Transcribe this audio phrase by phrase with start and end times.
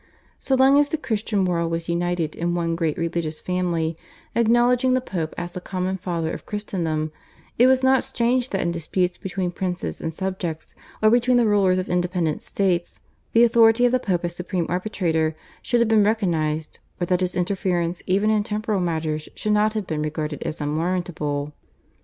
[0.39, 3.95] So long as the Christian world was united in one great religious family,
[4.33, 7.11] acknowledging the Pope as the common Father of Christendom,
[7.59, 11.77] it was not strange that in disputes between princes and subjects or between the rulers
[11.77, 12.99] of independent states
[13.33, 17.35] the authority of the Pope as supreme arbitrator should have been recognised, or that his
[17.35, 21.53] interference even in temporal matters should not have been regarded as unwarrantable.